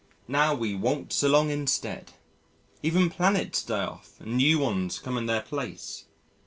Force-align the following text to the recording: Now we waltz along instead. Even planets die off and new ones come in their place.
Now 0.27 0.55
we 0.55 0.73
waltz 0.73 1.21
along 1.21 1.51
instead. 1.51 2.13
Even 2.81 3.11
planets 3.11 3.61
die 3.63 3.85
off 3.85 4.15
and 4.19 4.35
new 4.37 4.57
ones 4.57 4.97
come 4.97 5.15
in 5.15 5.27
their 5.27 5.43
place. 5.43 6.05